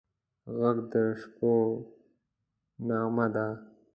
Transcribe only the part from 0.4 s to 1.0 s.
غږ د